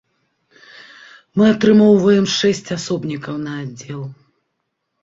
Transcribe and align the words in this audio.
Мы 1.39 1.45
атрымоўваем 1.55 2.25
шэсць 2.37 2.65
асобнікаў 2.79 3.35
на 3.47 3.51
аддзел. 3.67 4.01